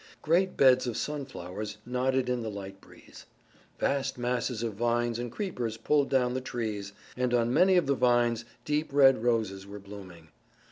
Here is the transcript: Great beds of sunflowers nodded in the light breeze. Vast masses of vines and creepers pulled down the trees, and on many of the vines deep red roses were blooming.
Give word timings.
Great 0.23 0.57
beds 0.57 0.87
of 0.87 0.97
sunflowers 0.97 1.77
nodded 1.85 2.27
in 2.27 2.41
the 2.41 2.49
light 2.49 2.81
breeze. 2.81 3.27
Vast 3.77 4.17
masses 4.17 4.63
of 4.63 4.73
vines 4.73 5.19
and 5.19 5.31
creepers 5.31 5.77
pulled 5.77 6.09
down 6.09 6.33
the 6.33 6.41
trees, 6.41 6.91
and 7.15 7.35
on 7.35 7.53
many 7.53 7.77
of 7.77 7.85
the 7.85 7.93
vines 7.93 8.43
deep 8.65 8.91
red 8.91 9.21
roses 9.21 9.67
were 9.67 9.77
blooming. 9.77 10.29